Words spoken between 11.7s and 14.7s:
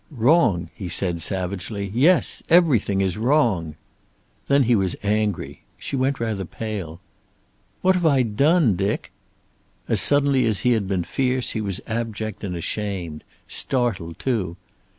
abject and ashamed. Startled, too.